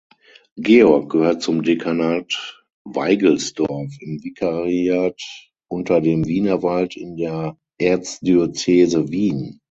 Georg 0.59 1.11
gehört 1.11 1.43
zum 1.43 1.61
Dekanat 1.61 2.65
Weigelsdorf 2.85 3.93
im 3.99 4.23
Vikariat 4.23 5.21
Unter 5.67 6.01
dem 6.01 6.25
Wienerwald 6.25 6.95
in 6.97 7.17
der 7.17 7.55
Erzdiözese 7.77 9.11
Wien. 9.11 9.59